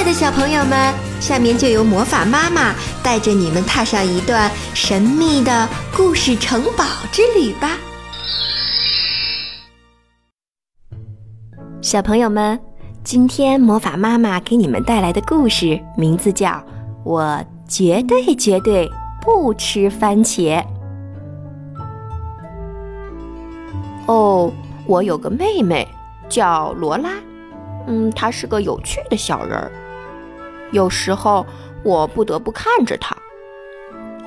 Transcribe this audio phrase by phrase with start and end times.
[0.00, 6.82] 爱的小朋友们，下面就由魔法妈妈带着你们踏上一段神秘的故事城堡
[7.12, 7.76] 之旅吧。
[11.82, 12.58] 小朋友们，
[13.04, 16.48] 今天魔法妈妈给你们带来的故事名字叫
[17.04, 17.38] 《我
[17.68, 20.62] 绝对绝对不吃番茄》。
[24.06, 24.50] 哦，
[24.86, 25.86] 我有个妹妹
[26.26, 27.10] 叫罗拉。
[27.86, 29.70] 嗯，她是个有趣的小人儿。
[30.72, 31.44] 有时候
[31.82, 33.16] 我不得不看着他，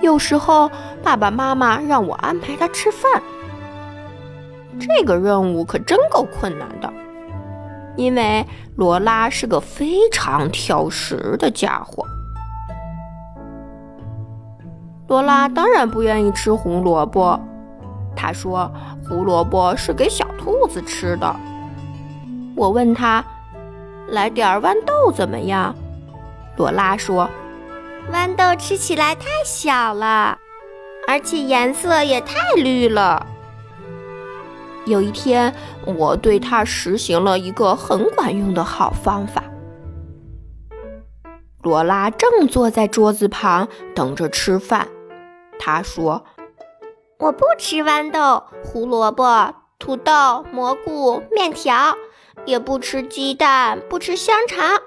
[0.01, 0.69] 有时候
[1.01, 3.21] 爸爸妈妈让我安排他吃饭。
[4.79, 6.91] 这个任务可真够困难的，
[7.95, 12.05] 因为罗拉是个非常挑食的家伙。
[15.07, 17.39] 罗拉当然不愿意吃胡萝卜，
[18.15, 18.69] 她说
[19.07, 21.35] 胡萝卜是给小兔子吃的。
[22.55, 23.23] 我问他。
[24.09, 25.73] 来点豌豆怎么样？
[26.55, 27.29] 罗拉说
[28.11, 30.37] ：“豌豆吃起来太小了，
[31.07, 33.25] 而且颜色也太绿了。”
[34.85, 35.53] 有一天，
[35.85, 39.43] 我对他实行了一个很管用的好方法。
[41.61, 44.89] 罗拉正坐在桌子旁等着吃饭，
[45.57, 46.25] 他说
[47.19, 51.95] ：“我不吃豌豆、胡萝卜、土豆、蘑菇、面条。”
[52.45, 54.81] 也不吃鸡蛋，不吃香肠，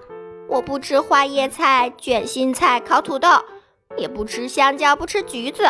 [0.48, 3.28] 我不吃花椰菜、卷心菜、烤土豆，
[3.97, 5.64] 也不吃香蕉，不吃橘子，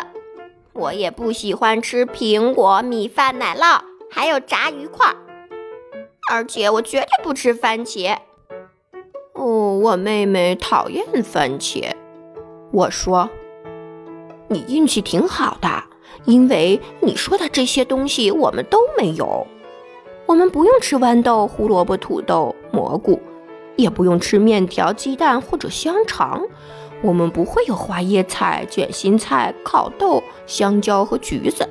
[0.75, 5.15] 我也不喜欢吃苹果、米饭、奶酪，还有炸鱼块，
[6.31, 8.19] 而且我绝对不吃番茄。
[9.33, 11.91] 哦，我妹妹讨厌番茄。
[12.71, 13.31] 我说，
[14.49, 15.85] 你运气挺好的，
[16.27, 19.47] 因为你说的这些东西我们都没有。
[20.27, 23.21] 我们不用吃豌豆、胡萝卜、土豆、蘑菇，
[23.77, 26.43] 也不用吃面条、鸡蛋或者香肠。
[27.03, 31.69] 我们不会有花椰菜、卷心菜、烤豆、香蕉和橘子。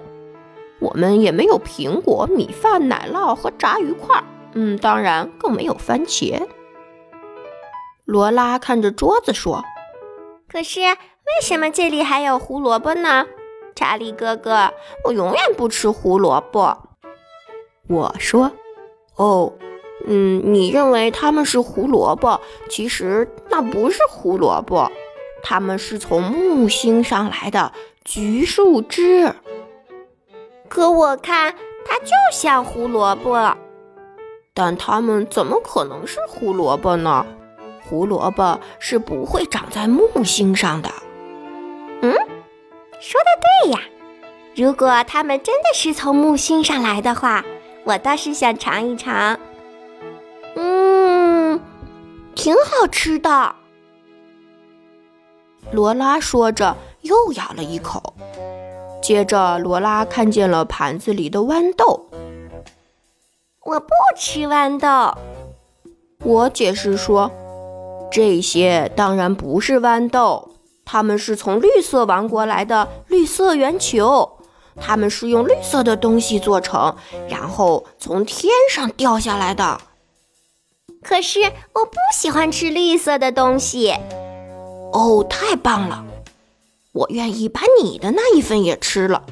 [0.79, 4.23] 我们也没有苹果、米饭、奶酪和炸鱼块。
[4.53, 6.47] 嗯，当然更没有番茄。
[8.05, 9.63] 罗拉看着桌子说
[10.47, 13.25] ：“可是为什么这里还有胡萝卜呢？”
[13.75, 14.72] 查理哥哥，
[15.03, 16.77] 我永远不吃胡萝卜。
[17.89, 18.51] 我说
[19.17, 19.51] ：“哦，
[20.07, 22.39] 嗯，你认为它们是胡萝卜，
[22.69, 24.91] 其实那不是胡萝卜，
[25.41, 27.72] 它们是从木星上来的
[28.03, 29.34] 橘树枝。
[30.67, 31.55] 可我看
[31.85, 33.55] 它就像胡萝卜，
[34.53, 37.25] 但它们怎么可能是胡萝卜呢？
[37.88, 40.89] 胡萝卜是不会长在木星上的。
[42.01, 42.11] 嗯，
[43.00, 43.29] 说的
[43.63, 43.79] 对呀，
[44.55, 47.44] 如果它们真的是从木星上来的话。”
[47.85, 49.39] 我倒是想尝一尝，
[52.45, 53.56] 挺好吃的。
[55.72, 58.13] 罗拉说着，又咬了一口。
[59.01, 62.05] 接着，罗拉看见了盘子里的豌豆。
[63.63, 65.17] 我不吃豌豆。
[66.23, 67.31] 我解释说，
[68.11, 70.51] 这些当然不是豌豆，
[70.85, 74.38] 它们是从绿色王国来的绿色圆球。
[74.79, 76.95] 它们是用绿色的东西做成，
[77.28, 79.81] 然后从天上掉下来的。
[81.07, 81.39] 可是
[81.73, 83.93] 我不喜欢吃绿色的东西。
[84.91, 86.03] 哦，太棒了！
[86.93, 89.23] 我愿意把你的那一份也吃了。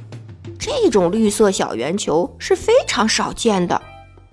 [0.59, 3.81] 这种绿色小圆球是非常少见的。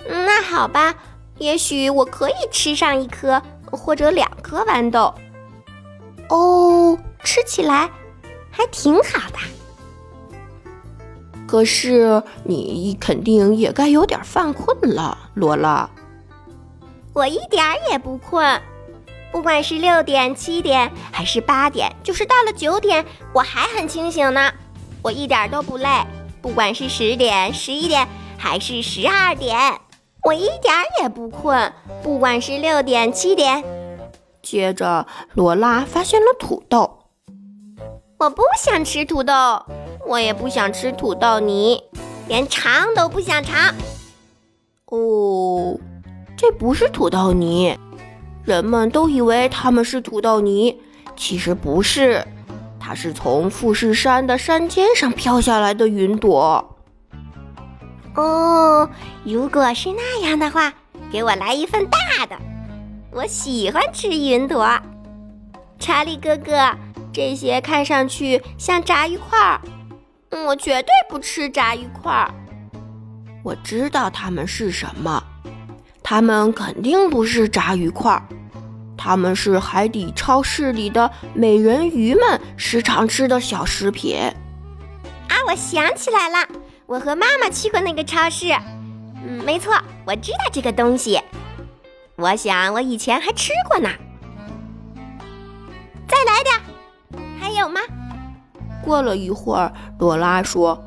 [0.06, 0.94] 那好吧，
[1.38, 3.40] 也许我可以吃上一颗
[3.70, 5.14] 或者两颗豌豆。
[6.28, 7.90] 哦，吃起来
[8.50, 9.38] 还挺好的。
[11.46, 15.88] 可是你肯定也该有点犯困了，罗拉。
[17.12, 18.60] 我一点儿也不困，
[19.32, 24.52] 不管是六点、七点还是八点，就是到了九点，我还很清醒呢。
[25.02, 25.88] 我一点都不累，
[26.40, 28.06] 不管是十点、十一点
[28.38, 29.80] 还是十二点，
[30.24, 31.72] 我一点儿也不困，
[32.02, 33.64] 不管是六点、七点。
[34.42, 36.98] 接着，罗拉发现了土豆。
[38.18, 39.34] 我不想吃土豆。
[40.06, 41.84] 我也不想吃土豆泥，
[42.26, 43.74] 连尝都不想尝。
[44.86, 45.78] 哦，
[46.40, 47.78] 这不是土豆泥，
[48.44, 50.74] 人们都以为它们是土豆泥，
[51.14, 52.26] 其实不是，
[52.80, 56.78] 它是从富士山的山尖上飘下来的云朵。
[58.14, 58.88] 哦，
[59.22, 60.72] 如果是那样的话，
[61.12, 62.34] 给我来一份大的，
[63.12, 64.66] 我喜欢吃云朵。
[65.78, 66.74] 查理哥哥，
[67.12, 69.60] 这些看上去像炸鱼块儿。
[70.46, 72.32] 我绝对不吃炸鱼块儿。
[73.42, 75.22] 我知道它们是什么，
[76.10, 78.26] 它们肯定不是炸鱼块儿，
[78.98, 84.18] 它们是海底超市里的美人鱼们时常吃的小食品。
[84.18, 86.48] 啊，我想起来了，
[86.86, 88.48] 我和妈妈去过那个超市。
[89.24, 89.72] 嗯，没错，
[90.04, 91.22] 我知道这个东西。
[92.16, 93.88] 我想我以前还吃过呢。
[96.08, 97.80] 再来点，还有吗？
[98.82, 100.82] 过了一会儿，罗拉说：“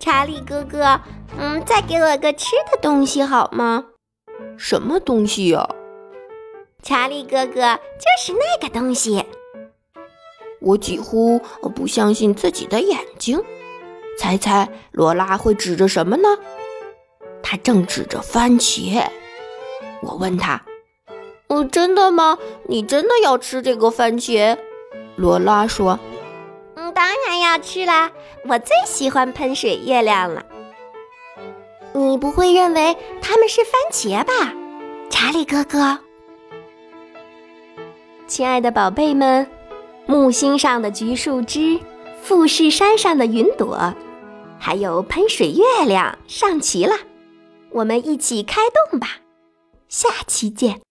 [0.00, 1.00] 查理哥哥，
[1.38, 3.84] 嗯，再给我个吃的东西好吗？”
[4.56, 5.68] 什么东西呀？
[6.82, 9.24] 查理哥哥，就是那个东西。
[10.60, 11.38] 我几乎
[11.74, 13.42] 不相信自己的眼睛。
[14.18, 16.28] 猜猜，罗拉会指着什么呢？
[17.42, 19.06] 他正指着番茄。
[20.02, 20.62] 我问他
[21.48, 22.38] ：“哦，真的吗？
[22.68, 24.56] 你真的要吃这个番茄？”
[25.16, 25.98] 罗拉说
[26.76, 28.10] ：“嗯，当然要吃啦！
[28.44, 30.44] 我最喜欢喷水月亮了。
[31.96, 34.52] 你不会认为他们是番茄吧，
[35.08, 35.98] 查理哥哥？
[38.26, 39.50] 亲爱的宝贝们，
[40.04, 41.80] 木星上的橘树枝，
[42.20, 43.94] 富士山上的云朵，
[44.58, 46.94] 还有喷水月亮上齐了，
[47.70, 48.60] 我们一起开
[48.90, 49.16] 动吧！
[49.88, 50.82] 下期见。